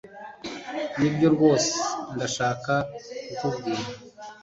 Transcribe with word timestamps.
nibyo 0.99 1.27
rwose 1.35 1.71
ndashaka 2.15 2.73
kukubwira 3.37 3.83